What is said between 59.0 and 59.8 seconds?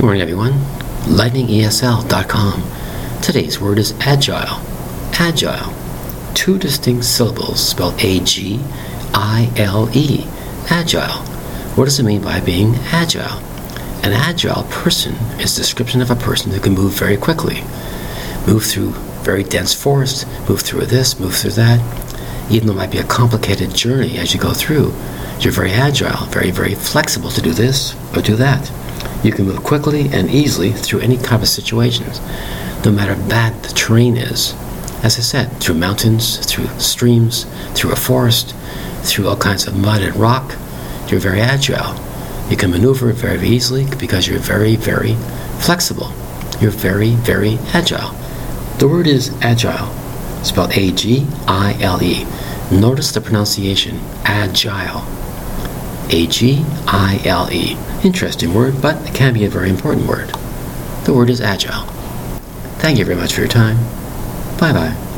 it can be a very